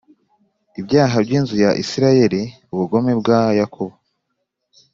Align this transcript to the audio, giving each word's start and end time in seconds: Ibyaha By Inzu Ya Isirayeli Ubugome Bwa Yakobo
Ibyaha 0.79 1.15
By 1.25 1.31
Inzu 1.37 1.55
Ya 1.63 1.71
Isirayeli 1.83 2.41
Ubugome 2.73 3.11
Bwa 3.19 3.39
Yakobo 3.59 3.93